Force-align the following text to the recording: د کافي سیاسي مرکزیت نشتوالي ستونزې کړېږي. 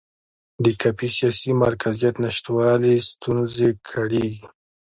د 0.63 0.65
کافي 0.81 1.09
سیاسي 1.17 1.51
مرکزیت 1.63 2.15
نشتوالي 2.23 2.95
ستونزې 3.11 3.69
کړېږي. 3.89 4.43